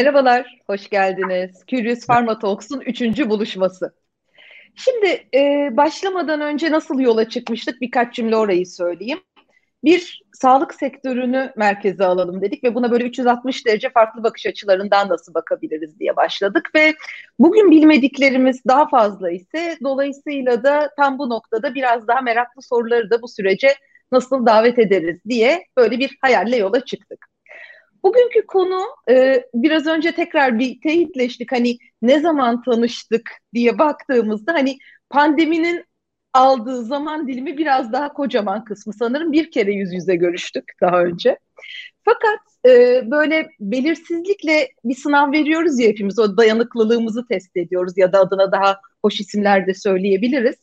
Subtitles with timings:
[0.00, 1.62] Merhabalar, hoş geldiniz.
[1.68, 3.94] Curious Pharma Talks'un üçüncü buluşması.
[4.74, 9.20] Şimdi e, başlamadan önce nasıl yola çıkmıştık birkaç cümle orayı söyleyeyim.
[9.84, 15.34] Bir, sağlık sektörünü merkeze alalım dedik ve buna böyle 360 derece farklı bakış açılarından nasıl
[15.34, 16.94] bakabiliriz diye başladık ve
[17.38, 23.22] bugün bilmediklerimiz daha fazla ise dolayısıyla da tam bu noktada biraz daha meraklı soruları da
[23.22, 23.74] bu sürece
[24.12, 27.29] nasıl davet ederiz diye böyle bir hayalle yola çıktık.
[28.02, 31.52] Bugünkü konu e, biraz önce tekrar bir teyitleştik.
[31.52, 34.78] Hani ne zaman tanıştık diye baktığımızda hani
[35.10, 35.84] pandeminin
[36.32, 41.38] aldığı zaman dilimi biraz daha kocaman kısmı sanırım bir kere yüz yüze görüştük daha önce.
[42.04, 48.20] Fakat e, böyle belirsizlikle bir sınav veriyoruz ya hepimiz o dayanıklılığımızı test ediyoruz ya da
[48.20, 50.56] adına daha hoş isimler de söyleyebiliriz.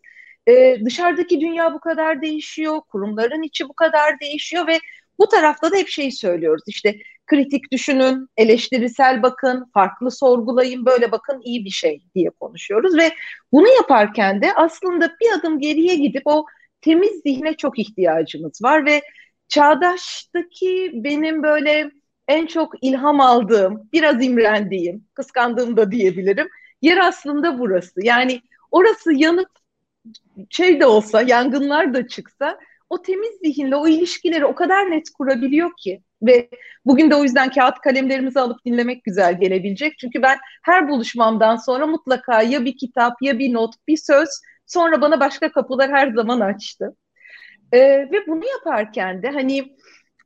[0.47, 4.80] E, dışarıdaki dünya bu kadar değişiyor, kurumların içi bu kadar değişiyor ve
[5.19, 6.95] bu tarafta da hep şeyi söylüyoruz işte
[7.28, 13.11] kritik düşünün, eleştirisel bakın, farklı sorgulayın, böyle bakın iyi bir şey diye konuşuyoruz ve
[13.52, 16.45] bunu yaparken de aslında bir adım geriye gidip o
[16.81, 19.02] temiz zihne çok ihtiyacımız var ve
[19.48, 21.92] çağdaştaki benim böyle
[22.28, 26.48] en çok ilham aldığım, biraz imrendiğim, kıskandığım da diyebilirim.
[26.81, 28.05] Yer aslında burası.
[28.05, 29.50] Yani orası yanıp
[30.50, 35.71] şey de olsa, yangınlar da çıksa o temiz zihinle o ilişkileri o kadar net kurabiliyor
[35.77, 36.49] ki ve
[36.85, 39.97] bugün de o yüzden kağıt kalemlerimizi alıp dinlemek güzel gelebilecek.
[39.97, 44.30] Çünkü ben her buluşmamdan sonra mutlaka ya bir kitap ya bir not, bir söz
[44.65, 46.95] sonra bana başka kapılar her zaman açtı.
[47.71, 47.80] Ee,
[48.11, 49.75] ve bunu yaparken de hani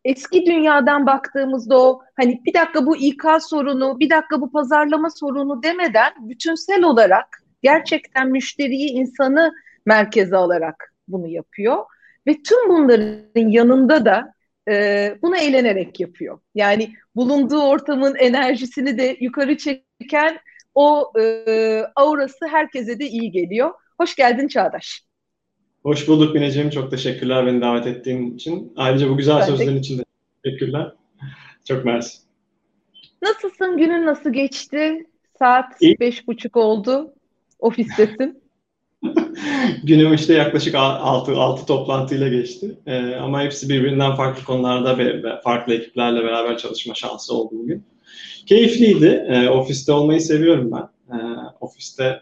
[0.05, 5.63] eski dünyadan baktığımızda o hani bir dakika bu İK sorunu, bir dakika bu pazarlama sorunu
[5.63, 7.27] demeden bütünsel olarak
[7.63, 9.51] gerçekten müşteriyi, insanı
[9.85, 11.77] merkeze alarak bunu yapıyor.
[12.27, 14.33] Ve tüm bunların yanında da
[14.69, 16.39] e, bunu eğlenerek yapıyor.
[16.55, 20.39] Yani bulunduğu ortamın enerjisini de yukarı çeken
[20.75, 23.71] o e, aurası herkese de iyi geliyor.
[23.99, 25.01] Hoş geldin Çağdaş.
[25.83, 26.69] Hoş bulduk Mineciğim.
[26.69, 28.73] Çok teşekkürler beni davet ettiğin için.
[28.75, 29.79] Ayrıca bu güzel ben sözlerin de...
[29.79, 30.03] için de
[30.43, 30.93] teşekkürler.
[31.67, 32.17] Çok mersi.
[33.21, 33.77] Nasılsın?
[33.77, 35.05] Günün nasıl geçti?
[35.39, 35.99] Saat İyi.
[35.99, 37.13] beş buçuk oldu.
[37.59, 38.40] Ofistesin.
[39.83, 42.77] Günüm işte yaklaşık 6, 6 toplantıyla geçti.
[42.85, 47.85] Ee, ama hepsi birbirinden farklı konularda ve farklı ekiplerle beraber çalışma şansı oldu bugün.
[48.45, 49.25] Keyifliydi.
[49.27, 51.15] Ee, ofiste olmayı seviyorum ben.
[51.15, 52.21] Ee, ofiste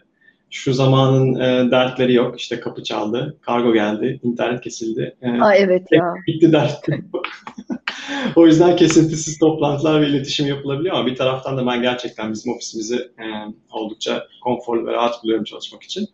[0.50, 2.40] şu zamanın e, dertleri yok.
[2.40, 5.16] İşte kapı çaldı, kargo geldi, internet kesildi.
[5.22, 6.14] Ee, Aa, evet ya.
[6.26, 6.86] Bitti dert.
[8.36, 12.96] o yüzden kesintisiz toplantılar ve iletişim yapılabiliyor ama bir taraftan da ben gerçekten bizim ofisimizi
[12.96, 13.24] e,
[13.70, 16.08] oldukça konforlu ve rahat buluyorum çalışmak için.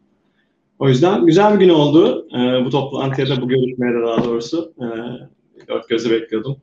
[0.78, 2.28] O yüzden güzel bir gün oldu.
[2.32, 4.86] Ee, bu toplantıya da bu görüşmeye de daha doğrusu e,
[5.68, 6.56] dört gözle bekliyordum.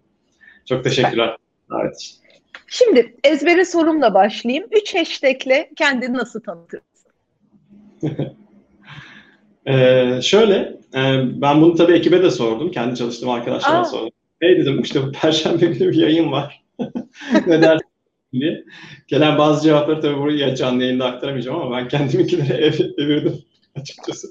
[0.65, 1.37] Çok teşekkürler
[1.69, 2.17] davet için.
[2.67, 4.67] Şimdi ezbere sorumla başlayayım.
[4.71, 6.87] Üç hashtagle kendini nasıl tanıtırsın?
[9.67, 10.55] ee, şöyle,
[10.95, 11.01] e,
[11.41, 12.71] ben bunu tabii ekibe de sordum.
[12.71, 13.85] Kendi çalıştığım arkadaşlara Aa.
[13.85, 14.09] sordum.
[14.39, 16.63] Hey dedim işte bu perşembe günü bir yayın var.
[17.47, 17.87] ne dersin
[18.33, 18.63] diye.
[19.07, 23.43] Gelen bazı cevapları tabii buraya canlı yayında aktaramayacağım ama ben kendiminkilere ev, evirdim.
[23.81, 24.29] açıkçası.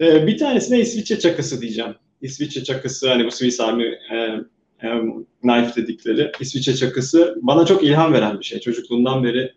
[0.00, 1.94] Ee, bir tanesine İsviçre çakısı diyeceğim.
[2.22, 4.16] İsviçre çakısı hani bu Swiss Army e,
[4.82, 4.88] e,
[5.42, 8.60] knife dedikleri İsviçre çakısı bana çok ilham veren bir şey.
[8.60, 9.52] Çocukluğumdan beri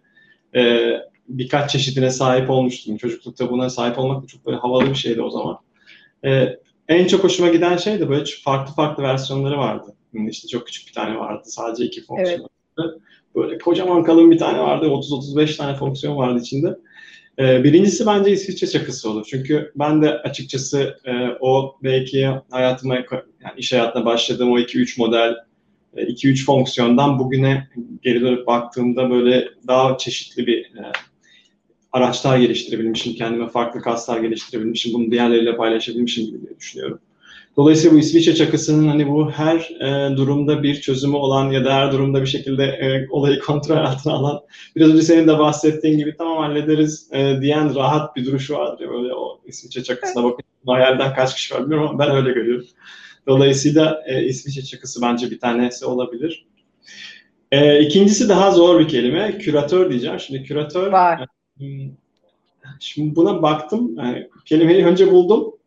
[0.55, 0.94] e,
[1.28, 2.97] birkaç çeşidine sahip olmuştum.
[2.97, 5.59] Çocuklukta buna sahip olmak da çok böyle havalı bir şeydi o zaman.
[6.25, 9.95] E, en çok hoşuma giden şey de böyle farklı farklı versiyonları vardı.
[10.29, 11.44] İşte çok küçük bir tane vardı.
[11.45, 12.49] Sadece iki fonksiyon.
[12.79, 12.95] Evet.
[13.35, 14.85] Böyle kocaman kalın bir tane vardı.
[14.85, 16.75] 30-35 tane fonksiyon vardı içinde.
[17.40, 19.26] Ee, birincisi bence İsviçre çakısı olur.
[19.30, 25.36] Çünkü ben de açıkçası e, o belki hayatıma, yani iş hayatına başladığım o 2-3 model,
[25.96, 27.68] 2-3 e, fonksiyondan bugüne
[28.02, 30.91] geri dönüp baktığımda böyle daha çeşitli bir e,
[31.91, 37.00] araçlar geliştirebilmişim, kendime farklı kaslar geliştirebilmişim, bunu diğerleriyle paylaşabilmişim gibi diye düşünüyorum.
[37.59, 41.91] Dolayısıyla bu İsviçre çakısının hani bu her e, durumda bir çözümü olan ya da her
[41.91, 44.41] durumda bir şekilde e, olayı kontrol altına alan,
[44.76, 48.84] biraz önce senin de bahsettiğin gibi tamam hallederiz e, diyen rahat bir duruşu vardır.
[48.84, 50.46] Ya, böyle o İsviçre çakısına bakın.
[50.66, 52.66] Hayalden kaç kişi var bilmiyorum ama ben öyle görüyorum.
[53.28, 56.46] Dolayısıyla e, İsviçre çakısı bence bir tanesi olabilir.
[57.52, 59.38] E, ikincisi daha zor bir kelime.
[59.38, 60.20] Küratör diyeceğim.
[60.20, 60.91] Şimdi küratör...
[60.91, 61.26] Var.
[61.62, 61.66] E,
[62.79, 63.96] şimdi buna baktım.
[63.97, 65.59] Yani kelimeyi önce buldum.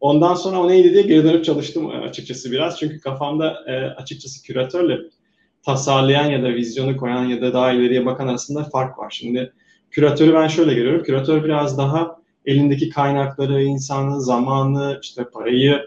[0.00, 2.78] Ondan sonra o neydi diye geri dönüp çalıştım e, açıkçası biraz.
[2.78, 4.98] Çünkü kafamda e, açıkçası küratörle
[5.62, 9.10] tasarlayan ya da vizyonu koyan ya da daha ileriye bakan arasında fark var.
[9.10, 9.52] Şimdi
[9.90, 11.02] küratörü ben şöyle görüyorum.
[11.02, 12.16] Küratör biraz daha
[12.46, 15.80] elindeki kaynakları, insanı, zamanı, işte parayı,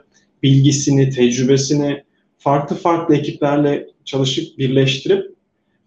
[0.44, 2.04] bilgisini, tecrübesini
[2.38, 5.36] farklı farklı ekiplerle çalışıp birleştirip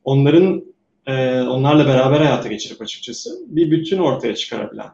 [0.04, 0.64] onların
[1.06, 4.88] e, onlarla beraber hayata geçirip açıkçası bir bütün ortaya çıkarabilen.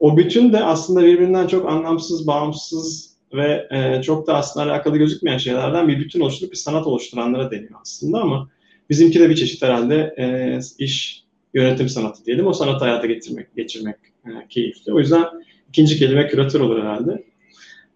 [0.00, 5.38] O bütün de aslında birbirinden çok anlamsız, bağımsız ve e, çok da aslında alakalı gözükmeyen
[5.38, 8.48] şeylerden bir bütün oluşturup bir sanat oluşturanlara deniyor aslında ama
[8.90, 11.24] bizimki de bir çeşit herhalde e, iş
[11.54, 12.46] yönetim sanatı diyelim.
[12.46, 14.92] O sanatı hayata getirmek, geçirmek e, keyifli.
[14.94, 15.24] O yüzden
[15.68, 17.24] ikinci kelime küratör olur herhalde.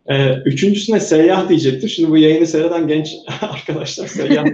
[0.07, 1.89] E, üçüncüsüne seyyah diyecektim.
[1.89, 4.45] Şimdi bu yayını seyreden genç arkadaşlar seyyah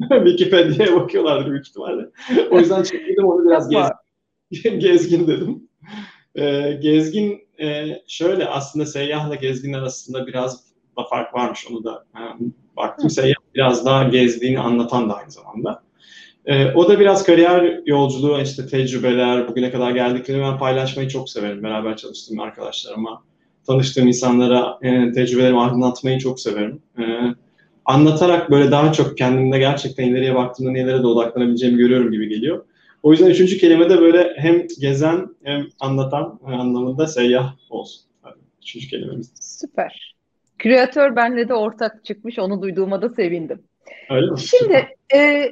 [0.00, 2.02] Wikipedia'ya bakıyorlardır büyük ihtimalle.
[2.50, 3.90] O yüzden çektim onu biraz gez,
[4.78, 5.68] gezgin dedim.
[6.38, 10.64] E, gezgin e, şöyle aslında seyyahla gezgin arasında biraz
[10.98, 12.04] da fark varmış onu da
[12.76, 13.10] baktım.
[13.10, 15.82] Seyyah biraz daha gezdiğini anlatan da aynı zamanda.
[16.46, 21.62] E, o da biraz kariyer yolculuğu, işte tecrübeler, bugüne kadar geldiklerini ben paylaşmayı çok severim.
[21.62, 23.22] Beraber çalıştığım arkadaşlarıma,
[23.66, 26.82] tanıştığım insanlara e, tecrübelerimi anlatmayı çok severim.
[26.98, 27.02] E,
[27.84, 32.64] anlatarak böyle daha çok kendimde gerçekten ileriye baktığımda nelere de odaklanabileceğimi görüyorum gibi geliyor.
[33.06, 38.06] O yüzden üçüncü kelime de böyle hem gezen hem anlatan anlamında seyyah olsun.
[38.62, 39.32] Üçüncü kelimemiz.
[39.40, 40.16] Süper.
[40.58, 42.38] Kreatör benle de ortak çıkmış.
[42.38, 43.62] Onu duyduğuma da sevindim.
[44.10, 44.38] Öyle mi?
[44.38, 45.50] Şimdi e,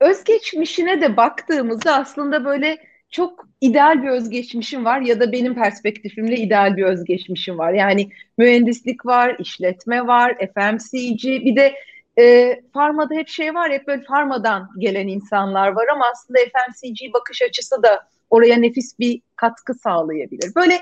[0.00, 2.78] özgeçmişine de baktığımızda aslında böyle
[3.10, 7.72] çok ideal bir özgeçmişim var ya da benim perspektifimle ideal bir özgeçmişim var.
[7.72, 11.74] Yani mühendislik var, işletme var, FMCG bir de
[12.18, 17.42] e, farmada hep şey var hep böyle farmadan gelen insanlar var ama aslında FMCG bakış
[17.42, 20.54] açısı da oraya nefis bir katkı sağlayabilir.
[20.56, 20.78] Böyle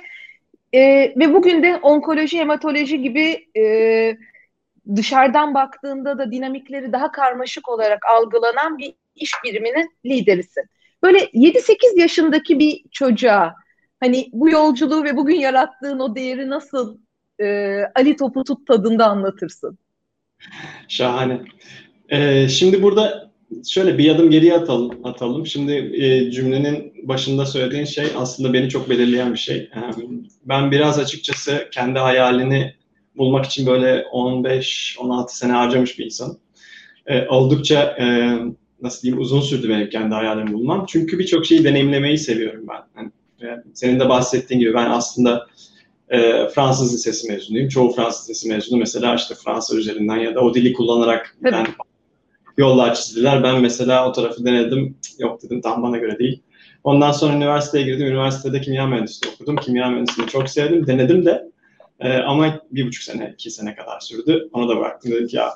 [0.73, 0.81] e,
[1.19, 4.17] ve bugün de onkoloji, hematoloji gibi e,
[4.97, 10.65] dışarıdan baktığında da dinamikleri daha karmaşık olarak algılanan bir iş biriminin liderisin.
[11.03, 13.55] Böyle 7-8 yaşındaki bir çocuğa
[14.00, 16.99] hani bu yolculuğu ve bugün yarattığın o değeri nasıl
[17.41, 19.79] e, Ali Topu tut tadında anlatırsın?
[20.88, 21.40] Şahane.
[22.08, 23.31] Ee, şimdi burada
[23.69, 25.06] şöyle bir adım geriye atalım.
[25.06, 25.46] atalım.
[25.46, 29.56] Şimdi e, cümlenin başında söylediğin şey aslında beni çok belirleyen bir şey.
[29.56, 29.81] E,
[30.44, 32.75] ben biraz açıkçası kendi hayalini
[33.16, 36.38] bulmak için böyle 15-16 sene harcamış bir insan.
[37.06, 38.38] E, oldukça e,
[38.82, 40.87] nasıl diyeyim uzun sürdü benim kendi hayalimi bulmam.
[40.88, 43.12] Çünkü birçok şeyi deneyimlemeyi seviyorum ben.
[43.40, 45.46] Yani, senin de bahsettiğin gibi ben aslında
[46.11, 47.69] e, Fransız lisesi mezunuyum.
[47.69, 51.67] Çoğu Fransız lisesi mezunu mesela işte Fransa üzerinden ya da o dili kullanarak ben
[52.57, 53.43] yollar çizdiler.
[53.43, 54.97] Ben mesela o tarafı denedim.
[55.19, 56.43] Yok dedim tam bana göre değil.
[56.85, 58.07] Ondan sonra üniversiteye girdim.
[58.07, 59.57] Üniversitede kimya mühendisliği okudum.
[59.57, 60.87] Kimya mühendisliğini çok sevdim.
[60.87, 61.51] Denedim de
[62.01, 64.49] e, ama bir buçuk sene, iki sene kadar sürdü.
[64.53, 65.12] Onu da bıraktım.
[65.12, 65.53] Dedim ki ya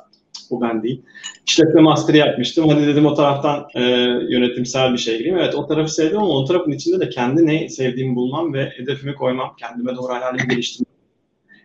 [0.54, 1.02] bu ben değil.
[1.46, 2.68] İşletme master yapmıştım.
[2.68, 3.80] Hadi dedim o taraftan e,
[4.28, 5.38] yönetimsel bir şey gireyim.
[5.38, 9.14] Evet o tarafı sevdim ama o tarafın içinde de kendi ne sevdiğimi bulmam ve hedefimi
[9.14, 10.94] koymam, kendime doğru hayalimi geliştirmem.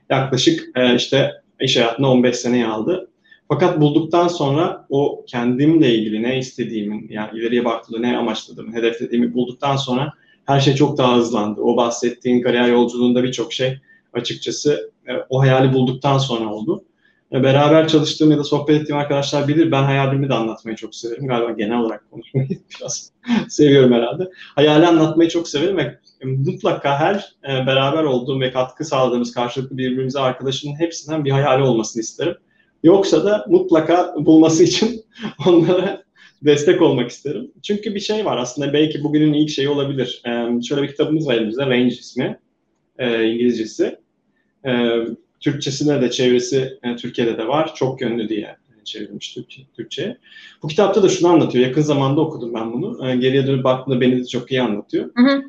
[0.10, 1.32] Yaklaşık e, işte
[1.62, 3.10] iş hayatında 15 seneyi aldı.
[3.48, 9.76] Fakat bulduktan sonra o kendimle ilgili ne istediğimin, yani ileriye baktığımda ne amaçladığımı, hedeflediğimi bulduktan
[9.76, 10.14] sonra
[10.46, 11.62] her şey çok daha hızlandı.
[11.62, 13.78] O bahsettiğin kariyer yolculuğunda birçok şey
[14.14, 16.84] açıkçası e, o hayali bulduktan sonra oldu
[17.32, 19.72] beraber çalıştığım ya da sohbet ettiğim arkadaşlar bilir.
[19.72, 21.28] Ben hayalimi de anlatmayı çok severim.
[21.28, 22.48] Galiba genel olarak konuşmayı
[22.80, 23.12] biraz
[23.50, 24.30] seviyorum herhalde.
[24.56, 30.20] Hayali anlatmayı çok severim ve mutlaka her e, beraber olduğum ve katkı sağladığımız karşılıklı birbirimize
[30.20, 32.36] arkadaşının hepsinden bir hayali olmasını isterim.
[32.84, 35.06] Yoksa da mutlaka bulması için
[35.48, 36.04] onlara
[36.42, 37.52] destek olmak isterim.
[37.64, 40.22] Çünkü bir şey var aslında belki bugünün ilk şeyi olabilir.
[40.68, 42.40] Şöyle bir kitabımız var elimizde, Range ismi,
[42.98, 44.00] e, İngilizcesi.
[44.66, 44.72] E,
[45.40, 47.76] Türkçesine de çevresi yani Türkiye'de de var.
[47.76, 48.58] Çok yönlü diye
[48.90, 49.38] çevrilmiş
[49.76, 50.18] Türkçe'ye.
[50.64, 51.66] Bu kitapta da şunu anlatıyor.
[51.66, 53.08] Yakın zamanda okudum ben bunu.
[53.08, 55.10] Yani geriye dönüp baktığımda beni de çok iyi anlatıyor.
[55.16, 55.44] Hı hı.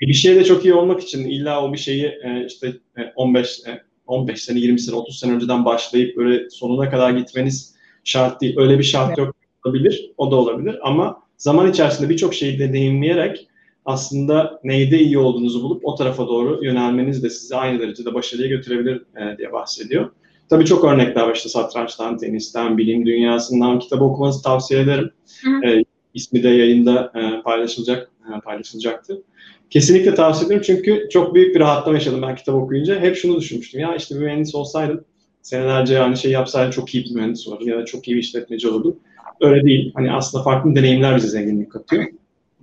[0.00, 2.72] Bir şeyde çok iyi olmak için illa o bir şeyi e, işte
[3.16, 3.60] 15
[4.06, 7.74] 15 e, sene, 20 sene, 30 sene önceden başlayıp böyle sonuna kadar gitmeniz
[8.04, 8.54] şart değil.
[8.58, 9.18] Öyle bir şart evet.
[9.18, 10.10] yok olabilir.
[10.16, 13.48] O da olabilir ama zaman içerisinde birçok şeyi deneyimleyerek
[13.86, 18.96] aslında neyde iyi olduğunuzu bulup o tarafa doğru yönelmeniz de sizi aynı derecede başarıya götürebilir
[18.96, 20.10] e, diye bahsediyor.
[20.48, 25.10] Tabii çok örnekler var işte satrançtan, tenisten, bilim dünyasından kitabı okumanızı tavsiye ederim.
[25.64, 29.18] E, ismi de yayında e, paylaşılacak e, paylaşılacaktır.
[29.70, 33.00] Kesinlikle tavsiye ederim çünkü çok büyük bir rahatlama yaşadım ben kitap okuyunca.
[33.00, 35.04] Hep şunu düşünmüştüm ya işte bir mühendis olsaydım
[35.42, 38.68] senelerce aynı şey yapsaydım çok iyi bir mühendis olurdum ya da çok iyi bir işletmeci
[38.68, 38.96] olurdum.
[39.40, 39.92] Öyle değil.
[39.94, 42.04] Hani aslında farklı deneyimler bize zenginlik katıyor.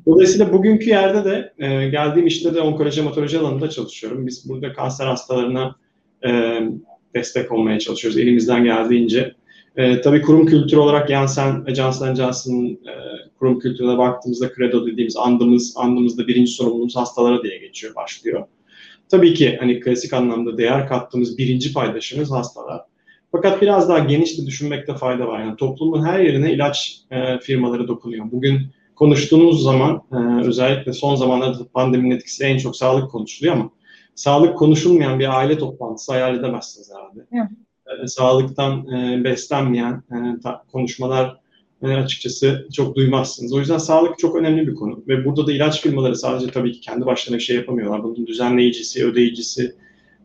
[0.06, 4.28] Dolayısıyla bugünkü yerde de e, geldiğim işte de onkoloji hematoloji alanında çalışıyorum.
[4.28, 5.76] Biz burada kanser hastalarına
[6.26, 6.60] e,
[7.16, 9.36] destek olmaya çalışıyoruz elimizden geldiğince.
[9.76, 12.94] E, tabii kurum kültürü olarak Janssen Johnson Johnson'ın e,
[13.40, 18.44] kurum kültürüne baktığımızda credo dediğimiz andımız, andımızda birinci sorumluluğumuz hastalara diye geçiyor, başlıyor.
[19.10, 22.82] Tabii ki hani klasik anlamda değer kattığımız birinci paydaşımız hastalar.
[23.32, 25.40] Fakat biraz daha geniş de düşünmekte fayda var.
[25.40, 28.32] Yani toplumun her yerine ilaç e, firmaları dokunuyor.
[28.32, 28.62] Bugün
[28.96, 33.70] konuştuğumuz zaman e, özellikle son zamanlarda pandeminin etkisiyle en çok sağlık konuşuluyor ama
[34.16, 37.28] sağlık konuşulmayan bir aile toplantısı hayal edemezsiniz herhalde.
[38.04, 41.38] E, sağlıktan e, beslenmeyen e, ta, konuşmalar
[41.84, 43.54] e, açıkçası çok duymazsınız.
[43.54, 46.80] O yüzden sağlık çok önemli bir konu ve burada da ilaç firmaları sadece tabii ki
[46.80, 48.04] kendi başlarına bir şey yapamıyorlar.
[48.04, 49.76] Bunun düzenleyicisi, ödeyicisi,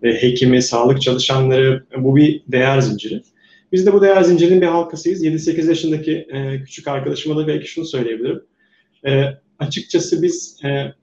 [0.02, 3.22] e, hekimi, sağlık çalışanları bu bir değer zinciri.
[3.72, 5.24] Biz de bu değer zincirinin bir halkasıyız.
[5.24, 8.42] 7-8 yaşındaki e, küçük arkadaşıma da belki şunu söyleyebilirim.
[9.06, 9.24] E,
[9.58, 10.94] açıkçası biz e,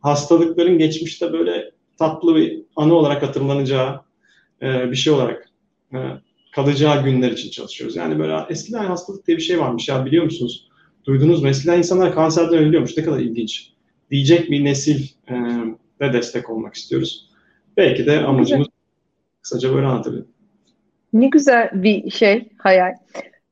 [0.00, 4.00] hastalıkların geçmişte böyle tatlı bir anı olarak hatırlanacağı
[4.62, 5.48] e, bir şey olarak
[5.94, 5.98] e,
[6.54, 7.96] kalacağı günler için çalışıyoruz.
[7.96, 10.68] Yani böyle eskiden hastalık diye bir şey varmış ya biliyor musunuz?
[11.04, 11.48] Duydunuz mu?
[11.48, 12.96] Eskiden insanlar kanserden ölüyormuş.
[12.96, 13.72] Ne kadar ilginç.
[14.10, 15.34] Diyecek bir nesil e,
[16.00, 17.30] ve destek olmak istiyoruz.
[17.76, 18.68] Belki de amacımız
[19.42, 20.28] kısaca böyle anlatabilirim.
[21.12, 22.94] Ne güzel bir şey, hayal.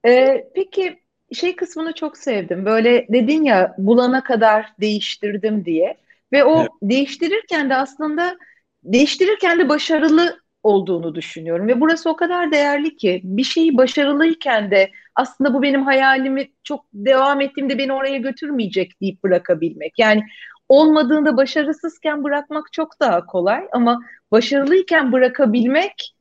[0.06, 0.98] Ee, peki
[1.32, 2.64] şey kısmını çok sevdim.
[2.64, 5.96] Böyle dedin ya bulana kadar değiştirdim diye.
[6.32, 6.70] Ve o evet.
[6.82, 8.36] değiştirirken de aslında
[8.84, 11.68] değiştirirken de başarılı olduğunu düşünüyorum.
[11.68, 16.84] Ve burası o kadar değerli ki bir şeyi başarılıyken de aslında bu benim hayalimi çok
[16.92, 19.98] devam ettiğimde beni oraya götürmeyecek deyip bırakabilmek.
[19.98, 20.22] Yani
[20.68, 26.14] olmadığında başarısızken bırakmak çok daha kolay ama başarılıyken bırakabilmek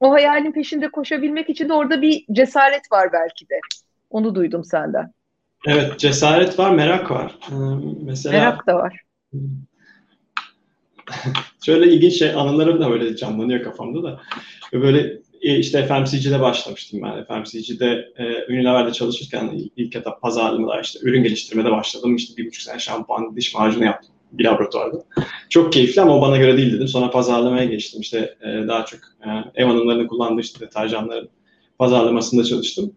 [0.00, 3.58] o hayalin peşinde koşabilmek için de orada bir cesaret var belki de.
[4.12, 5.12] Onu duydum senden.
[5.66, 7.38] Evet, cesaret var, merak var.
[7.50, 7.54] Ee,
[8.02, 9.00] mesela Merak da var.
[11.66, 14.20] Şöyle ilginç şey, anılarım da böyle canlanıyor kafamda da.
[14.72, 17.24] Böyle e, işte FMCG'de başlamıştım ben.
[17.24, 22.16] FMCG'de e, Unilever'de çalışırken ilk etap pazarlamada işte ürün geliştirmede başladım.
[22.16, 25.04] İşte bir buçuk sene şampuan, diş macunu yaptım bir laboratuvarda.
[25.48, 26.88] Çok keyifli ama o bana göre değil dedim.
[26.88, 28.00] Sonra pazarlamaya geçtim.
[28.00, 31.28] İşte e, daha çok e, ev hanımlarının kullandığı işte deterjanların
[31.78, 32.92] pazarlamasında çalıştım.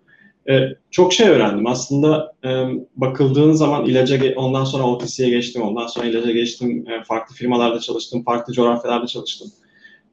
[0.49, 1.67] E, çok şey öğrendim.
[1.67, 2.49] Aslında e,
[2.95, 6.85] bakıldığın zaman ilaca ondan sonra OTC'ye geçtim, ondan sonra ilaca geçtim.
[6.89, 9.51] E, farklı firmalarda çalıştım, farklı coğrafyalarda çalıştım.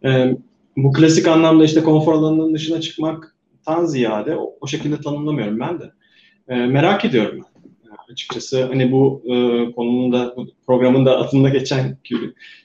[0.05, 0.37] E,
[0.77, 5.93] bu klasik anlamda işte konfor alanının dışına çıkmaktan ziyade o, o şekilde tanımlamıyorum ben de.
[6.49, 7.53] E, merak ediyorum ben
[8.13, 8.65] açıkçası.
[8.65, 9.33] Hani bu e,
[9.73, 11.99] konunun da bu programın da adında geçen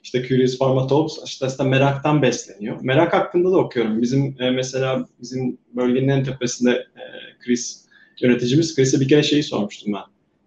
[0.03, 2.77] işte Curious Pharma Talks işte aslında meraktan besleniyor.
[2.81, 4.01] Merak hakkında da okuyorum.
[4.01, 7.03] Bizim e, mesela bizim bölgenin en tepesinde e,
[7.39, 7.85] Chris
[8.21, 10.01] yöneticimiz Chris'e bir kere şeyi sormuştum ben.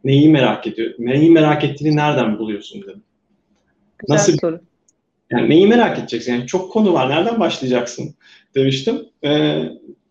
[0.04, 0.94] Neyi merak ediyor?
[0.98, 3.02] Neyi merak ettiğini nereden buluyorsun dedim.
[3.98, 4.60] Güzel Nasıl soru.
[5.30, 6.32] Yani neyi merak edeceksin?
[6.32, 7.10] Yani çok konu var.
[7.10, 8.14] Nereden başlayacaksın?
[8.54, 9.06] Demiştim.
[9.24, 9.62] Ee,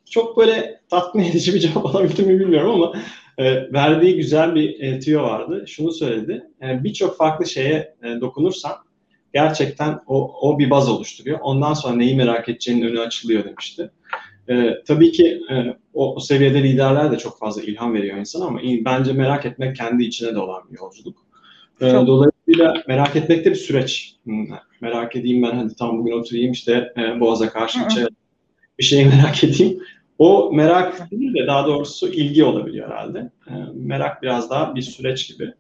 [0.10, 2.94] çok böyle tatmin edici bir cevap alabildim mi bilmiyorum ama
[3.38, 5.64] e, verdiği güzel bir e, tüyo vardı.
[5.68, 6.44] Şunu söyledi.
[6.62, 8.72] Yani Birçok farklı şeye e, dokunursan
[9.34, 11.40] gerçekten o, o bir baz oluşturuyor.
[11.42, 13.92] Ondan sonra neyi merak edeceğinin önü açılıyor demişti.
[14.50, 18.60] E, tabii ki e, o, o seviyede liderler de çok fazla ilham veriyor insan ama
[18.86, 21.18] bence merak etmek kendi içine de olan bir yolculuk.
[21.82, 24.16] E, dolayısıyla merak etmek de bir süreç.
[24.24, 24.48] Hmm,
[24.82, 27.80] merak edeyim ben hadi tam bugün oturayım işte e, Boğaz'a karşı
[28.80, 29.80] bir şeyi merak edeyim.
[30.20, 33.32] O merak değil de daha doğrusu ilgi olabiliyor herhalde.
[33.48, 35.54] E, merak biraz daha bir süreç gibi.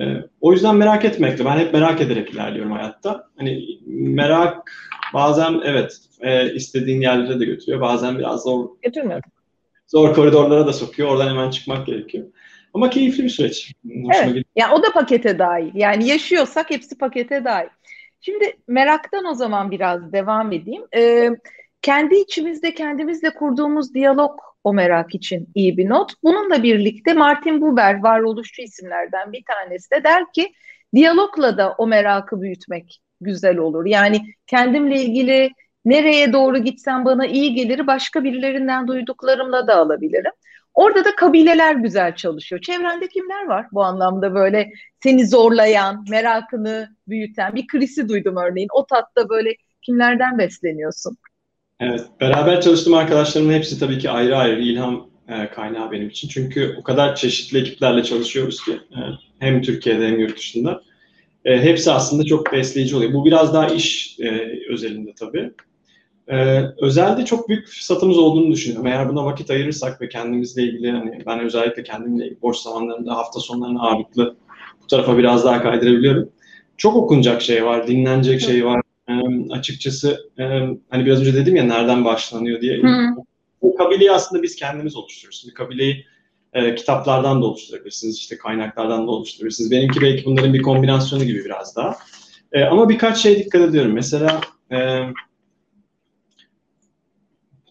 [0.00, 0.04] E,
[0.40, 1.44] o yüzden merak etmekle.
[1.44, 3.28] Ben hep merak ederek ilerliyorum hayatta.
[3.36, 4.72] Hani merak
[5.14, 7.80] bazen evet e, istediğin yerlere de götürüyor.
[7.80, 8.68] Bazen biraz zor.
[8.82, 9.22] Götürmüyor.
[9.90, 11.08] Zor koridorlara da sokuyor.
[11.08, 12.26] Oradan hemen çıkmak gerekiyor.
[12.74, 13.72] Ama keyifli bir süreç.
[13.84, 14.46] Hoşuma evet.
[14.56, 15.70] Yani o da pakete dahil.
[15.74, 17.68] Yani yaşıyorsak hepsi pakete dahil.
[18.20, 20.82] Şimdi meraktan o zaman biraz devam edeyim.
[20.96, 21.30] Ee,
[21.82, 26.12] kendi içimizde kendimizle kurduğumuz diyalog o merak için iyi bir not.
[26.22, 30.52] Bununla birlikte Martin Buber varoluşçu isimlerden bir tanesi de der ki
[30.94, 33.86] diyalogla da o merakı büyütmek güzel olur.
[33.86, 35.50] Yani kendimle ilgili
[35.84, 40.32] nereye doğru gitsem bana iyi gelir başka birilerinden duyduklarımla da alabilirim.
[40.74, 42.60] Orada da kabileler güzel çalışıyor.
[42.60, 44.70] Çevrende kimler var bu anlamda böyle
[45.02, 47.54] seni zorlayan, merakını büyüten?
[47.54, 48.68] Bir krisi duydum örneğin.
[48.74, 51.16] O tatta böyle kimlerden besleniyorsun?
[51.80, 56.28] Evet, beraber çalıştığım arkadaşlarımın hepsi tabii ki ayrı ayrı ilham e, kaynağı benim için.
[56.28, 58.98] Çünkü o kadar çeşitli ekiplerle çalışıyoruz ki e,
[59.38, 60.82] hem Türkiye'de hem yurt dışında.
[61.44, 63.12] E, hepsi aslında çok besleyici oluyor.
[63.12, 64.18] Bu biraz daha iş
[64.70, 65.52] özelinde tabii.
[66.28, 68.86] E, özelde çok büyük fırsatımız olduğunu düşünüyorum.
[68.86, 73.40] Eğer buna vakit ayırırsak ve kendimizle ilgili, hani ben özellikle kendimle ilgili boş zamanlarında hafta
[73.40, 74.36] sonlarını ağırlıklı
[74.82, 76.28] bu tarafa biraz daha kaydırabiliyorum.
[76.76, 79.12] Çok okunacak şey var, dinlenecek şey var, e,
[79.52, 80.44] açıkçası e,
[80.90, 82.82] hani biraz önce dedim ya nereden başlanıyor diye.
[82.82, 83.06] Hı.
[83.60, 85.40] O kabileyi aslında biz kendimiz oluşturuyoruz.
[85.40, 86.06] Şimdi kabileyi
[86.52, 89.70] e, kitaplardan da oluşturabilirsiniz, işte kaynaklardan da oluşturabilirsiniz.
[89.70, 91.96] Benimki belki bunların bir kombinasyonu gibi biraz daha.
[92.52, 93.92] E, ama birkaç şey dikkat ediyorum.
[93.92, 94.40] Mesela
[94.72, 95.00] e,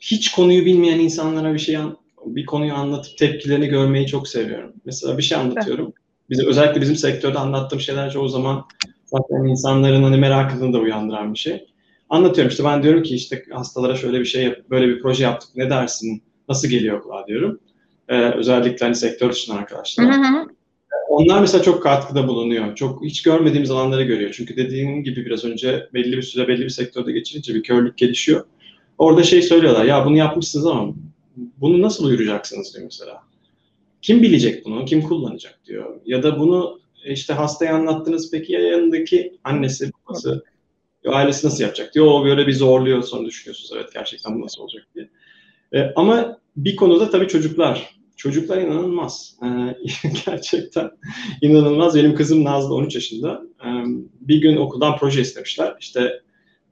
[0.01, 4.73] hiç konuyu bilmeyen insanlara bir şey an, bir konuyu anlatıp tepkilerini görmeyi çok seviyorum.
[4.85, 5.93] Mesela bir şey anlatıyorum.
[6.29, 8.65] bizim özellikle bizim sektörde anlattığım şeyler çoğu zaman
[9.05, 11.65] zaten insanların hani merakını da uyandıran bir şey.
[12.09, 15.49] Anlatıyorum işte ben diyorum ki işte hastalara şöyle bir şey yap, böyle bir proje yaptık
[15.55, 17.59] ne dersin nasıl geliyor kulağa diyorum.
[18.07, 20.05] Ee, özellikle hani sektör dışında arkadaşlar.
[20.05, 20.47] Hı hı.
[21.09, 22.75] Onlar mesela çok katkıda bulunuyor.
[22.75, 24.31] Çok hiç görmediğimiz alanları görüyor.
[24.33, 28.45] Çünkü dediğim gibi biraz önce belli bir süre belli bir sektörde geçirince bir körlük gelişiyor.
[28.99, 30.93] Orada şey söylüyorlar ya bunu yapmışsınız ama
[31.57, 33.23] bunu nasıl duyuracaksınız diyor mesela.
[34.01, 34.85] Kim bilecek bunu?
[34.85, 36.01] Kim kullanacak diyor.
[36.05, 40.43] Ya da bunu işte hastaya anlattınız peki ya yanındaki annesi, babası,
[41.07, 42.05] ailesi nasıl yapacak diyor.
[42.05, 45.09] O böyle bir zorluyor sonra düşünüyorsunuz evet gerçekten bu nasıl olacak diye.
[45.73, 47.99] E, ama bir konuda tabii çocuklar.
[48.17, 49.35] Çocuklar inanılmaz.
[49.43, 49.47] E,
[50.25, 50.91] gerçekten
[51.41, 51.95] inanılmaz.
[51.95, 53.41] Benim kızım Nazlı 13 yaşında.
[53.65, 53.67] E,
[54.21, 55.75] bir gün okuldan proje istemişler.
[55.79, 56.21] İşte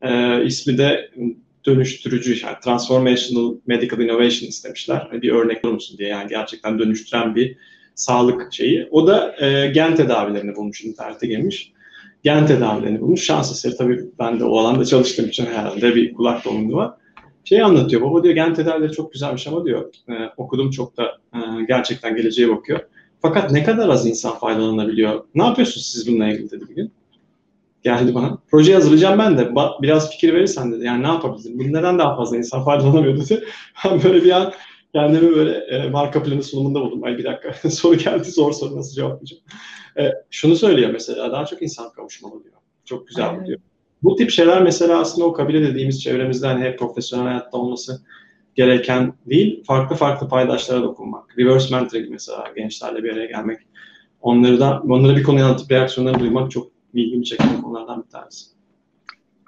[0.02, 1.12] e, ismi de
[1.68, 5.10] dönüştürücü, yani transformational medical innovation istemişler.
[5.22, 7.58] Bir örnek olur musun diye yani gerçekten dönüştüren bir
[7.96, 8.88] sağlık şeyi.
[8.92, 11.72] O da e, gen tedavilerini bulmuş, internete girmiş.
[12.24, 13.24] Gen tedavilerini bulmuş.
[13.24, 16.92] Şans eseri tabii ben de o alanda çalıştığım için herhalde bir kulak dolgunluğu var.
[17.44, 21.40] Şey anlatıyor, baba diyor gen tedavileri çok güzelmiş ama diyor e, okudum çok da e,
[21.68, 22.80] gerçekten geleceğe bakıyor.
[23.22, 25.24] Fakat ne kadar az insan faydalanabiliyor?
[25.36, 26.92] Ne yapıyorsunuz siz bununla ilgili dedi bir gün
[27.84, 28.38] geldi bana.
[28.52, 29.52] Proje hazırlayacağım ben de.
[29.82, 30.86] Biraz fikir verirsen dedi.
[30.86, 31.60] Yani ne yapabilirim?
[31.60, 33.44] Bu neden daha fazla insan faydalanamıyor dedi.
[33.86, 34.54] Ben böyle bir an
[34.94, 37.04] kendimi böyle e, marka planı sunumunda buldum.
[37.04, 39.44] Ay bir dakika soru geldi zor soru nasıl cevaplayacağım.
[40.00, 42.56] E, şunu söylüyor mesela daha çok insan kavuşmalı diyor.
[42.86, 43.48] Çok güzel evet.
[43.48, 43.60] diyor.
[44.04, 48.02] Bu tip şeyler mesela aslında o kabile dediğimiz çevremizde hani hep profesyonel hayatta olması
[48.56, 51.38] gereken değil, farklı farklı paydaşlara dokunmak.
[51.38, 53.60] Reverse mentoring mesela gençlerle bir araya gelmek.
[54.22, 58.46] Onları da, onlara bir konuyu anlatıp reaksiyonlarını duymak çok ilgimi çeken konulardan bir tanesi.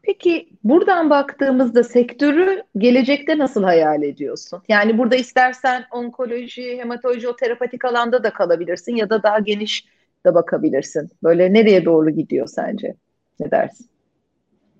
[0.04, 4.62] Peki buradan baktığımızda sektörü gelecekte nasıl hayal ediyorsun?
[4.70, 9.86] Yani burada istersen onkoloji, hematoloji, o terapatik alanda da kalabilirsin ya da daha geniş
[10.26, 11.10] de bakabilirsin.
[11.24, 12.96] Böyle nereye doğru gidiyor sence?
[13.40, 13.90] Ne dersin?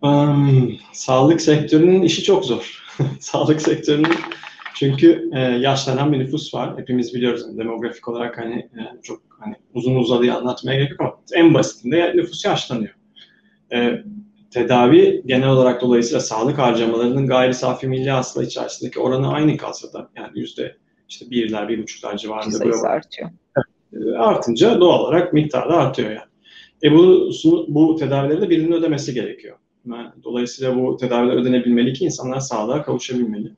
[0.02, 2.84] Um, sağlık sektörünün işi çok zor.
[3.20, 4.16] sağlık sektörünün
[4.76, 6.78] çünkü e, yaşlanan bir nüfus var.
[6.78, 11.16] Hepimiz biliyoruz yani demografik olarak hani e, çok hani uzun uzadıya anlatmaya gerek yok ama
[11.36, 12.96] en basitinde nüfus yaşlanıyor.
[13.74, 14.04] E,
[14.52, 20.10] tedavi genel olarak dolayısıyla sağlık harcamalarının gayri safi milli hasıla içerisindeki oranı aynı kalsa da
[20.16, 20.78] yani yüzde
[21.10, 23.30] işte birler, bir buçuklar civarında sayısı artıyor.
[23.94, 26.30] E, artınca doğal olarak miktarda artıyor yani.
[26.84, 27.30] E bu,
[27.68, 29.58] bu tedavileri de birinin ödemesi gerekiyor.
[30.24, 33.52] Dolayısıyla bu tedaviler ödenebilmeli ki insanlar sağlığa kavuşabilmeli.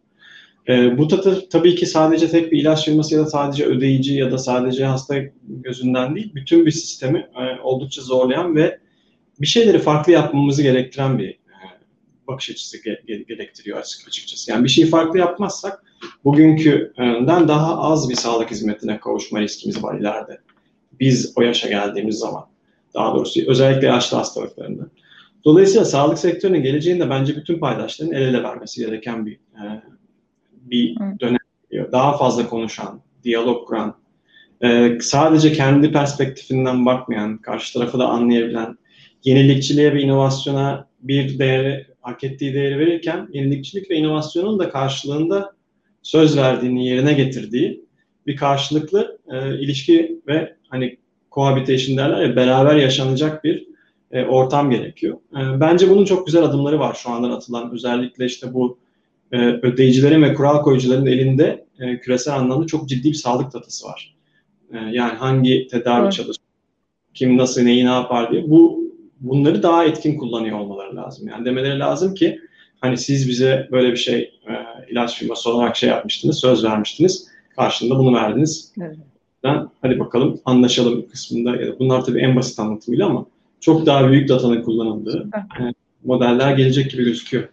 [0.71, 4.31] E, bu da tabii ki sadece tek bir ilaç firması ya da sadece ödeyici ya
[4.31, 8.79] da sadece hasta gözünden değil, bütün bir sistemi e, oldukça zorlayan ve
[9.41, 11.55] bir şeyleri farklı yapmamızı gerektiren bir e,
[12.27, 14.51] bakış açısı ge- gerektiriyor açıkçası.
[14.51, 15.83] Yani bir şeyi farklı yapmazsak
[16.23, 20.37] bugünküden daha az bir sağlık hizmetine kavuşma riskimiz var ileride.
[20.99, 22.45] Biz o yaşa geldiğimiz zaman
[22.93, 24.83] daha doğrusu özellikle yaşlı hastalıklarında.
[25.45, 29.63] Dolayısıyla sağlık sektörünün geleceğinde bence bütün paydaşların el ele vermesi gereken bir e,
[30.71, 31.37] bir dönem
[31.69, 31.91] geliyor.
[31.91, 33.95] Daha fazla konuşan, diyalog kuran,
[34.63, 38.77] e, sadece kendi perspektifinden bakmayan, karşı tarafı da anlayabilen,
[39.23, 45.51] yenilikçiliğe ve inovasyona bir değeri, hak ettiği değeri verirken yenilikçilik ve inovasyonun da karşılığında
[46.03, 47.85] söz verdiğini yerine getirdiği
[48.27, 50.97] bir karşılıklı e, ilişki ve hani
[51.31, 53.67] cohabitation derler ya beraber yaşanacak bir
[54.11, 55.17] e, ortam gerekiyor.
[55.31, 58.79] E, bence bunun çok güzel adımları var şu andan atılan özellikle işte bu
[59.31, 64.15] e, ödeyicilerin ve kural koyucuların elinde e, küresel anlamda çok ciddi bir sağlık datası var.
[64.73, 66.13] E, yani hangi tedavi evet.
[66.13, 66.43] çalışır,
[67.13, 68.49] kim nasıl neyi ne yapar diye.
[68.49, 68.81] Bu
[69.19, 71.27] bunları daha etkin kullanıyor olmaları lazım.
[71.27, 72.39] Yani demeleri lazım ki
[72.81, 74.53] hani siz bize böyle bir şey e,
[74.91, 77.27] ilaç firması olarak şey yapmıştınız, söz vermiştiniz.
[77.55, 78.73] Karşılığında bunu verdiniz.
[78.81, 78.95] Evet.
[79.43, 81.79] Ben hadi bakalım anlaşalım kısmında.
[81.79, 83.25] Bunlar tabii en basit anlatımıyla ama
[83.59, 85.29] çok daha büyük datanın kullanıldığı
[85.61, 85.75] evet.
[86.03, 87.47] modeller gelecek gibi gözüküyor.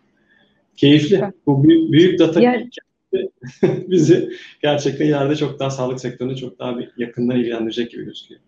[0.79, 1.23] Keyifli.
[1.47, 2.71] Bu büyük, büyük data yani,
[3.63, 4.31] bizi
[4.63, 8.41] gerçekten ileride çok daha sağlık sektöründe çok daha bir yakından ilgilendirecek gibi gözüküyor.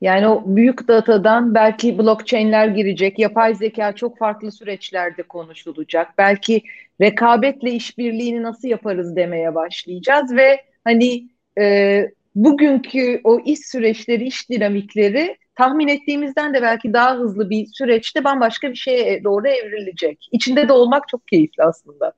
[0.00, 6.08] Yani o büyük datadan belki blockchain'ler girecek, yapay zeka çok farklı süreçlerde konuşulacak.
[6.18, 6.62] Belki
[7.00, 11.28] rekabetle işbirliğini nasıl yaparız demeye başlayacağız ve hani
[11.60, 12.02] e,
[12.34, 18.70] bugünkü o iş süreçleri, iş dinamikleri tahmin ettiğimizden de belki daha hızlı bir süreçte bambaşka
[18.70, 20.28] bir şeye doğru evrilecek.
[20.32, 22.12] İçinde de olmak çok keyifli aslında.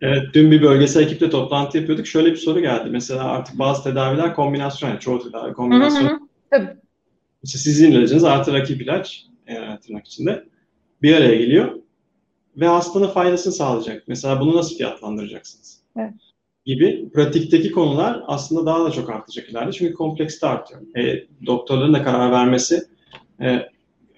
[0.00, 2.06] Evet, dün bir bölgesel ekiple toplantı yapıyorduk.
[2.06, 2.88] Şöyle bir soru geldi.
[2.90, 6.08] Mesela artık bazı tedaviler kombinasyon, yani çoğu tedavi kombinasyon.
[6.08, 6.18] Hı hı,
[6.50, 6.76] tabii.
[7.42, 9.54] İşte sizin ilacınız artı rakip ilaç, e,
[9.86, 10.44] tırnak içinde,
[11.02, 11.72] bir araya geliyor
[12.56, 14.02] ve hastanın faydasını sağlayacak.
[14.06, 15.82] Mesela bunu nasıl fiyatlandıracaksınız?
[15.96, 16.14] Evet.
[16.66, 19.72] Gibi pratikteki konular aslında daha da çok artacak ileride.
[19.72, 20.80] Çünkü kompleksite artıyor.
[20.96, 22.82] E, doktorların da karar vermesi
[23.40, 23.68] e,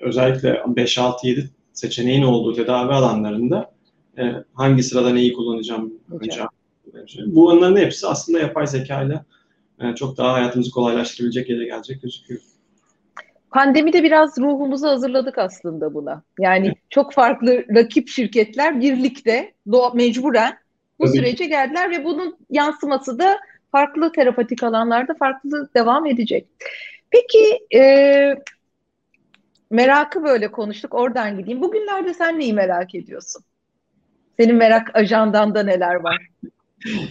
[0.01, 3.71] özellikle 5, 6, 7 seçeneğin olduğu tedavi alanlarında
[4.19, 4.23] e,
[4.55, 6.49] hangi sırada neyi kullanacağım, kullanacağım.
[7.27, 9.25] Bu onların hepsi aslında yapay zeka ile
[9.81, 12.41] e, çok daha hayatımızı kolaylaştırabilecek yere gelecek gözüküyor.
[13.51, 16.23] Pandemide biraz ruhumuzu hazırladık aslında buna.
[16.41, 19.55] Yani çok farklı rakip şirketler birlikte
[19.95, 20.64] mecburen
[20.99, 21.17] bu Tabii.
[21.17, 23.39] sürece geldiler ve bunun yansıması da
[23.73, 26.47] farklı terapatik alanlarda farklı devam edecek.
[27.11, 28.35] Peki e,
[29.71, 31.63] merakı böyle konuştuk oradan gideyim.
[31.63, 33.43] Bugünlerde sen neyi merak ediyorsun?
[34.39, 36.27] Senin merak ajandanda neler var?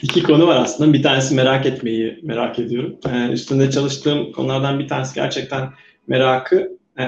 [0.02, 0.94] İki konu var aslında.
[0.94, 3.00] Bir tanesi merak etmeyi merak ediyorum.
[3.10, 5.70] Ee, üstünde çalıştığım konulardan bir tanesi gerçekten
[6.08, 7.04] merakı e,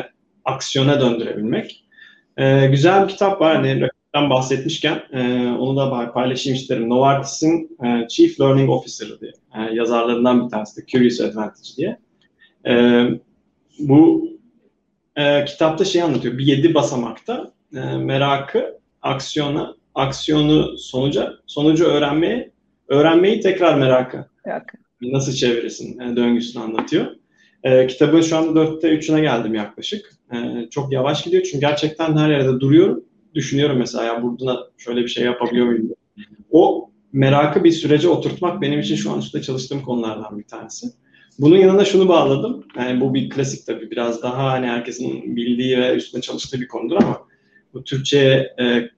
[0.45, 1.85] aksiyona döndürebilmek.
[2.37, 3.55] Ee, güzel bir kitap var.
[3.55, 6.89] Hani rakipten bahsetmişken e, onu da paylaşayım isterim.
[6.89, 9.31] Novartis'in e, Chief Learning Officer diye.
[9.55, 11.97] E, yazarlarından bir tanesi de Curious Advantage diye.
[12.67, 13.05] E,
[13.79, 14.29] bu
[15.15, 16.37] e, kitapta şey anlatıyor.
[16.37, 22.51] Bir yedi basamakta e, merakı aksiyona, aksiyonu sonuca, sonucu öğrenmeye,
[22.87, 24.25] öğrenmeyi tekrar merakı.
[24.45, 24.73] Merak.
[25.01, 27.05] Nasıl çevirirsin e, döngüsünü anlatıyor.
[27.63, 30.11] E, kitabın şu anda dörtte üçüne geldim yaklaşık.
[30.33, 33.04] E, çok yavaş gidiyor çünkü gerçekten her yerde duruyorum.
[33.35, 35.89] Düşünüyorum mesela ya burada şöyle bir şey yapabiliyor muyum?
[36.51, 40.87] O merakı bir sürece oturtmak benim için şu an üstte çalıştığım konulardan bir tanesi.
[41.39, 42.67] Bunun yanına şunu bağladım.
[42.77, 46.95] Yani bu bir klasik tabii biraz daha hani herkesin bildiği ve üstüne çalıştığı bir konudur
[46.95, 47.21] ama
[47.73, 48.89] bu Türkçe e,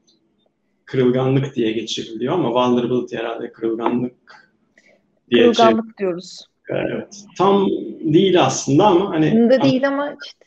[0.86, 4.16] kırılganlık diye geçiriliyor ama vulnerability herhalde kırılganlık
[5.32, 6.46] diye Kırılganlık şey, diyoruz.
[6.70, 7.24] Evet.
[7.38, 7.68] Tam
[8.02, 10.46] değil aslında ama hani da değil ama işte.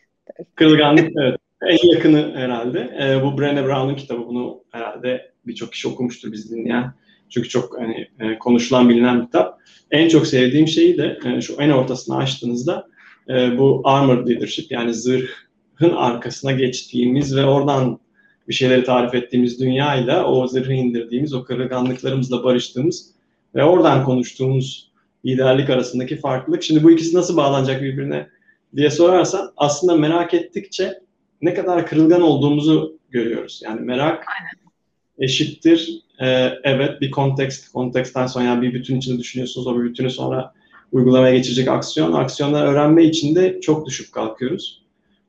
[0.54, 1.40] Kırılganlık evet.
[1.66, 2.78] En yakını herhalde.
[2.78, 4.26] E, bu Brené Brown'un kitabı.
[4.26, 6.92] Bunu herhalde birçok kişi okumuştur biz dinleyen.
[7.28, 9.60] Çünkü çok hani e, konuşulan bilinen bir kitap.
[9.90, 12.86] En çok sevdiğim şeyi de e, şu en ortasını açtığınızda
[13.28, 18.00] e, bu armored leadership yani zırhın arkasına geçtiğimiz ve oradan
[18.48, 23.10] bir şeyleri tarif ettiğimiz dünyayla o zırhı indirdiğimiz, o kırılganlıklarımızla barıştığımız
[23.54, 24.90] ve oradan konuştuğumuz
[25.26, 26.62] liderlik arasındaki farklılık.
[26.62, 28.28] Şimdi bu ikisi nasıl bağlanacak birbirine
[28.76, 31.00] diye sorarsan aslında merak ettikçe
[31.42, 33.60] ne kadar kırılgan olduğumuzu görüyoruz.
[33.64, 34.72] Yani merak Aynen.
[35.18, 36.26] eşittir e,
[36.64, 40.52] evet bir kontekst, konteksten sonra yani bir bütün içinde düşünüyorsunuz o bir bütünü sonra
[40.92, 42.12] uygulamaya geçecek aksiyon.
[42.12, 44.82] Aksiyonlar öğrenme içinde çok düşüp kalkıyoruz.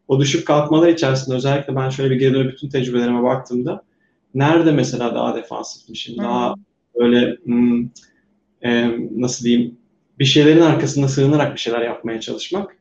[0.07, 3.83] O düşüp kalkmalar içerisinde özellikle ben şöyle bir geri dönüp bütün tecrübelerime baktığımda
[4.35, 6.23] nerede mesela daha defansifmişim, hmm.
[6.23, 6.55] daha
[6.99, 7.89] böyle hmm,
[8.61, 9.77] e, nasıl diyeyim
[10.19, 12.77] bir şeylerin arkasında sığınarak bir şeyler yapmaya çalışmak,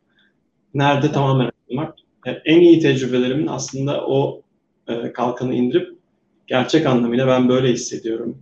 [0.74, 1.94] nerede tamamen atılmak.
[2.26, 4.42] E, en iyi tecrübelerimin aslında o
[4.88, 5.88] e, kalkanı indirip
[6.46, 8.38] gerçek anlamıyla ben böyle hissediyorum.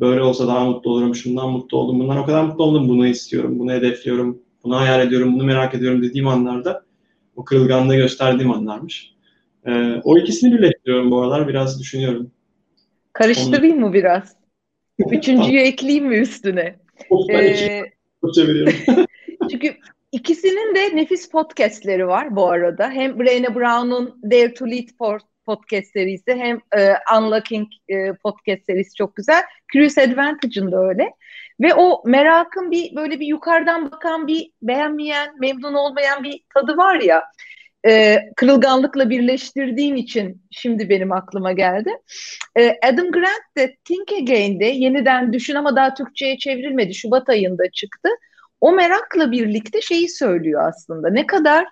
[0.00, 3.58] Böyle olsa daha mutlu olurum, şundan mutlu oldum, bundan o kadar mutlu oldum, bunu istiyorum,
[3.58, 6.84] bunu hedefliyorum, bunu hayal ediyorum, bunu merak ediyorum dediğim anlarda
[7.36, 9.12] o kırılganlığı gösterdiğim anlarmış.
[9.66, 11.48] Ee, o ikisini birleştiriyorum bu aralar.
[11.48, 12.30] Biraz düşünüyorum.
[13.12, 13.86] Karıştırayım Onu...
[13.86, 14.36] mı biraz?
[15.10, 16.78] Üçüncüyü ekleyeyim mi üstüne?
[17.30, 17.82] Ee,
[19.50, 19.76] çünkü
[20.12, 22.90] ikisinin de nefis podcastleri var bu arada.
[22.90, 24.88] Hem Brené Brown'un Dare to Lead
[25.46, 29.42] podcast serisi hem e, Unlocking e, podcast serisi çok güzel.
[29.72, 31.12] Curious Advantage'ın da öyle.
[31.60, 37.00] Ve o merakın bir böyle bir yukarıdan bakan bir beğenmeyen, memnun olmayan bir tadı var
[37.00, 37.24] ya.
[37.86, 41.90] E, kırılganlıkla birleştirdiğim için şimdi benim aklıma geldi.
[42.58, 46.94] E, Adam Grant de Think Again'de yeniden düşün ama daha Türkçe'ye çevrilmedi.
[46.94, 48.08] Şubat ayında çıktı.
[48.60, 51.10] O merakla birlikte şeyi söylüyor aslında.
[51.10, 51.66] Ne kadar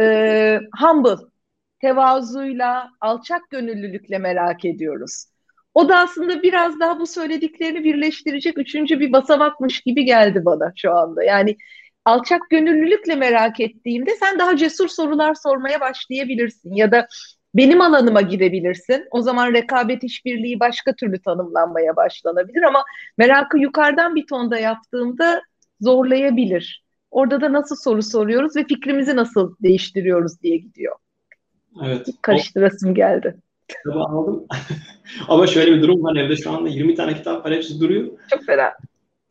[0.00, 1.24] e, humble,
[1.80, 5.24] tevazuyla, alçak gönüllülükle merak ediyoruz.
[5.74, 10.92] O da aslında biraz daha bu söylediklerini birleştirecek üçüncü bir basamakmış gibi geldi bana şu
[10.92, 11.24] anda.
[11.24, 11.56] Yani
[12.04, 17.06] alçak gönüllülükle merak ettiğimde sen daha cesur sorular sormaya başlayabilirsin ya da
[17.54, 19.04] benim alanıma girebilirsin.
[19.10, 22.84] O zaman rekabet işbirliği başka türlü tanımlanmaya başlanabilir ama
[23.18, 25.42] merakı yukarıdan bir tonda yaptığımda
[25.80, 26.84] zorlayabilir.
[27.10, 30.96] Orada da nasıl soru soruyoruz ve fikrimizi nasıl değiştiriyoruz diye gidiyor.
[31.84, 32.08] Evet.
[32.22, 33.36] Karıştırasım geldi.
[33.68, 34.46] Kitabı aldım.
[35.28, 38.08] Ama şöyle bir durum var evde şu anda 20 tane kitap var hepsi duruyor.
[38.30, 38.72] Çok fena.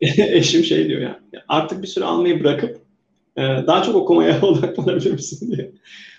[0.00, 2.78] Eşim şey diyor ya artık bir süre almayı bırakıp
[3.36, 5.72] e, daha çok okumaya odaklanabilir misin diye.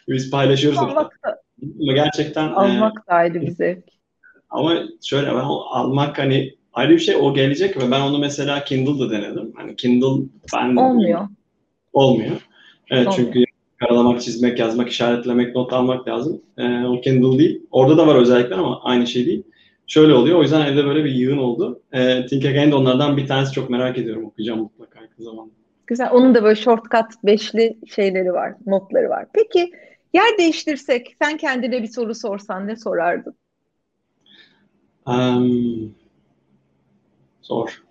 [0.08, 0.80] Biz paylaşıyoruz.
[0.80, 1.42] Almak da.
[1.82, 3.84] Ama gerçekten e, almak e, da ayrı bir zevk.
[4.50, 9.12] Ama şöyle ben almak hani ayrı bir şey o gelecek ve ben onu mesela Kindle'da
[9.12, 9.54] denedim.
[9.56, 11.28] Hani Kindle ben olmuyor.
[11.94, 12.42] Olmuyor.
[12.90, 13.34] Evet olmuyor.
[13.34, 13.46] çünkü
[13.80, 16.42] karalamak, çizmek, yazmak, işaretlemek, not almak lazım.
[16.58, 17.62] E, o Kindle değil.
[17.72, 19.44] Orada da var özellikler ama aynı şey değil.
[19.88, 20.40] şöyle oluyor.
[20.40, 21.82] O yüzden evde böyle bir yığın oldu.
[21.92, 24.26] E, Think Again de onlardan bir tanesi çok merak ediyorum.
[24.26, 25.52] Okuyacağım mutlaka yakın zamanda.
[25.88, 26.10] Güzel.
[26.12, 29.26] Onun da böyle shortcut beşli şeyleri var, notları var.
[29.34, 29.72] Peki
[30.14, 33.36] yer değiştirsek sen kendine bir soru sorsan ne sorardın?
[35.08, 35.96] Um,
[37.52, 37.84] zor.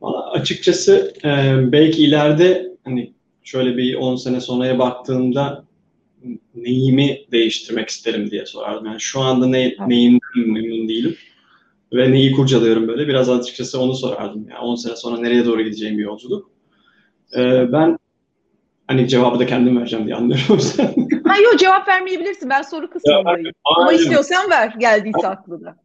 [0.00, 1.28] Valla açıkçası e,
[1.72, 5.64] belki ileride hani şöyle bir 10 sene sonraya baktığımda
[6.54, 8.86] neyimi değiştirmek isterim diye sorardım.
[8.86, 11.16] Yani şu anda ne, neyimden memnun değilim
[11.92, 13.08] ve neyi kurcalıyorum böyle.
[13.08, 14.46] Biraz açıkçası onu sorardım.
[14.50, 16.50] Yani 10 sene sonra nereye doğru gideceğim bir yolculuk.
[17.36, 17.98] Ee, ben
[18.86, 20.58] hani cevabı da kendim vereceğim diye anlıyorum.
[21.24, 22.50] ha yok cevap vermeyebilirsin.
[22.50, 23.52] Ben soru kısmındayım.
[23.64, 25.76] Ama istiyorsan ver geldiyse aklına.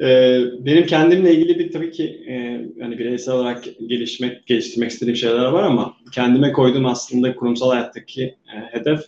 [0.00, 2.32] Ee, benim kendimle ilgili bir tabii ki e,
[2.76, 8.56] yani bireysel olarak gelişmek, geliştirmek istediğim şeyler var ama kendime koyduğum aslında kurumsal hayattaki e,
[8.70, 9.00] hedef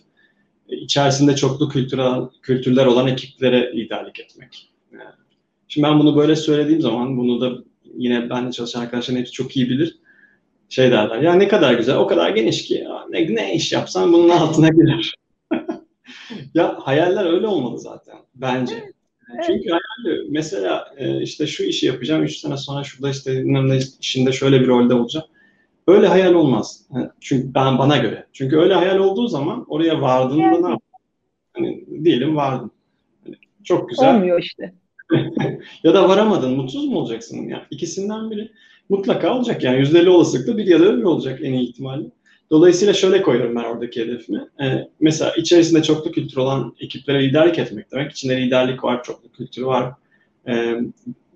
[0.69, 4.71] e, içerisinde çoklu kültürel, kültürler olan ekiplere liderlik etmek.
[4.93, 5.03] Yani,
[5.67, 7.63] şimdi ben bunu böyle söylediğim zaman bunu da
[7.97, 9.99] yine benle çalışan arkadaşların hepsi çok iyi bilir.
[10.69, 14.13] Şey derler ya ne kadar güzel o kadar geniş ki ya, ne, ne iş yapsan
[14.13, 15.13] bunun altına girer.
[16.53, 18.75] ya hayaller öyle olmalı zaten bence.
[18.75, 19.43] Evet.
[19.47, 19.69] Çünkü
[20.29, 24.67] mesela e, işte şu işi yapacağım, üç sene sonra şurada işte bilmem işinde şöyle bir
[24.67, 25.25] rolde olacağım.
[25.87, 26.85] Öyle hayal olmaz.
[27.19, 28.25] Çünkü ben bana göre.
[28.33, 30.51] Çünkü öyle hayal olduğu zaman oraya vardığında evet.
[30.51, 30.79] ne yapayım?
[31.53, 32.71] Hani diyelim vardım.
[33.23, 34.15] Hani çok güzel.
[34.15, 34.73] Olmuyor işte.
[35.83, 36.55] ya da varamadın.
[36.55, 37.37] Mutsuz mu olacaksın?
[37.37, 38.51] Yani ikisinden biri
[38.89, 39.63] mutlaka olacak.
[39.63, 42.05] Yani yüzde olasılıkla bir ya da öbür olacak en iyi ihtimalle.
[42.51, 44.47] Dolayısıyla şöyle koyuyorum ben oradaki hedefimi.
[44.61, 48.11] Ee, mesela içerisinde çoklu kültür olan ekiplere liderlik etmek demek.
[48.11, 49.93] İçinde liderlik var, çoklu kültürü var.
[50.47, 50.79] Ee,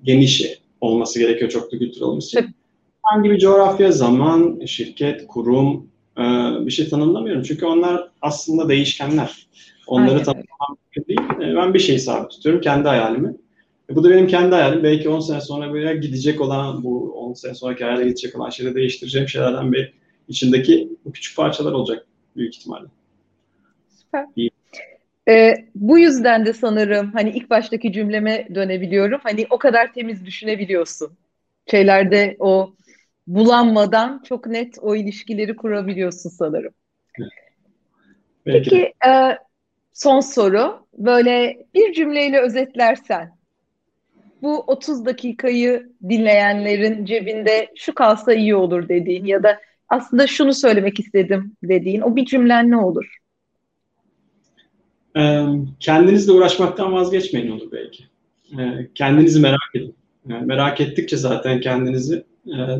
[0.04, 0.46] geniş
[0.82, 2.56] olması gerekiyor çoklu kültür olması için.
[3.02, 6.22] Hangi bir coğrafya, zaman, şirket, kurum e,
[6.66, 7.44] bir şey tanımlamıyorum.
[7.44, 9.48] Çünkü onlar aslında değişkenler.
[9.88, 11.20] Onları tanımlamam değil.
[11.42, 13.36] E, ben bir şey sabit tutuyorum, kendi hayalimi.
[13.90, 14.84] E, bu da benim kendi hayalim.
[14.84, 18.76] Belki 10 sene sonra böyle gidecek olan, bu 10 sene sonraki hayale gidecek olan şeyleri
[18.76, 19.94] değiştireceğim şeylerden bir
[20.28, 22.88] içindeki küçük parçalar olacak büyük ihtimalle.
[23.90, 24.26] Süper.
[24.36, 24.50] İyi.
[25.28, 29.20] Ee, bu yüzden de sanırım hani ilk baştaki cümleme dönebiliyorum.
[29.24, 31.12] Hani o kadar temiz düşünebiliyorsun.
[31.72, 32.74] Şeylerde o
[33.28, 36.74] bulanmadan çok net o ilişkileri kurabiliyorsun sanırım.
[38.46, 39.38] Belki Peki e,
[39.94, 40.86] son soru.
[40.98, 43.36] Böyle bir cümleyle özetlersen
[44.42, 49.60] bu 30 dakikayı dinleyenlerin cebinde şu kalsa iyi olur dediğin ya da
[49.96, 53.18] aslında şunu söylemek istedim dediğin o bir cümlen ne olur?
[55.80, 58.04] kendinizle uğraşmaktan vazgeçmeyin olur belki.
[58.96, 59.96] kendinizi merak edin.
[60.26, 62.24] merak ettikçe zaten kendinizi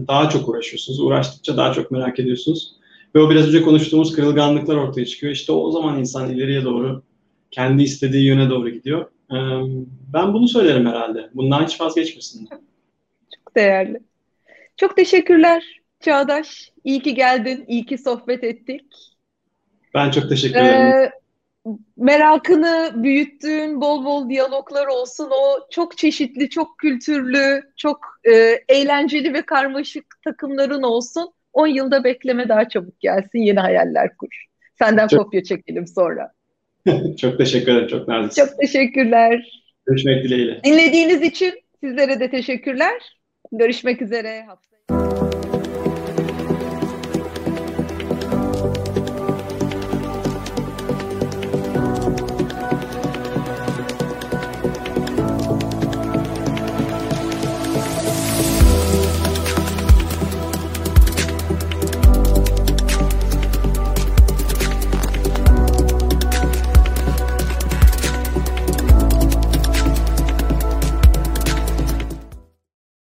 [0.08, 1.00] daha çok uğraşıyorsunuz.
[1.00, 2.76] Uğraştıkça daha çok merak ediyorsunuz.
[3.16, 5.34] Ve o biraz önce konuştuğumuz kırılganlıklar ortaya çıkıyor.
[5.34, 7.04] İşte o zaman insan ileriye doğru,
[7.52, 9.06] kendi istediği yöne doğru gidiyor.
[10.14, 11.30] ben bunu söylerim herhalde.
[11.34, 12.58] Bundan hiç vazgeçmesinler.
[13.36, 14.00] Çok değerli.
[14.78, 15.82] Çok teşekkürler.
[16.06, 18.86] Çağdaş, iyi ki geldin, iyi ki sohbet ettik.
[19.94, 20.92] Ben çok teşekkür ederim.
[20.92, 21.12] Ee,
[21.98, 25.30] merakını büyüttüğün bol bol diyaloglar olsun.
[25.32, 31.34] O çok çeşitli, çok kültürlü, çok e, eğlenceli ve karmaşık takımların olsun.
[31.54, 34.46] 10 yılda bekleme daha çabuk gelsin, yeni hayaller kur.
[34.80, 35.24] Senden çok...
[35.24, 36.32] kopya çekelim sonra.
[37.18, 38.46] çok teşekkür ederim, çok nazik.
[38.46, 39.64] Çok teşekkürler.
[39.86, 40.62] Görüşmek dileğiyle.
[40.64, 43.18] Dinlediğiniz için sizlere de teşekkürler.
[43.52, 45.45] Görüşmek üzere haftaya.